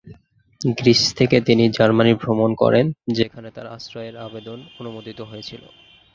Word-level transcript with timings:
Greece 0.61 1.01
থেকে 1.15 1.37
তিনি 1.41 1.63
Germany 1.69 2.13
ভ্রমণ 2.13 2.49
করেন 2.55 2.85
যেখানে 3.13 3.49
তার 3.51 3.67
আশ্রয়ের 3.67 4.15
আবেদন 4.17 4.59
অনুমোদিত 4.79 5.19
হয়েছিল। 5.21 5.63